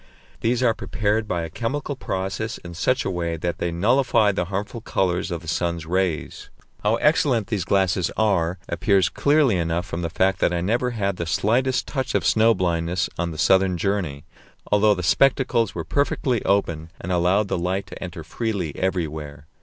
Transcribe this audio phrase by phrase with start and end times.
[0.39, 4.45] These are prepared by a chemical process in such a way that they nullify the
[4.45, 6.49] harmful colours in the sun's rays.
[6.81, 11.17] How excellent these glasses are appears clearly enough from the fact that I never had
[11.17, 14.23] the slightest touch of snow blindness on the southern journey,
[14.71, 19.45] although the spectacles were perfectly open and allowed the light to enter freely everywhere.